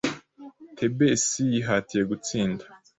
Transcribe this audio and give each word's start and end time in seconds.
Thebes 0.77 1.23
yihatiye 1.51 2.03
gutsinda 2.09 2.63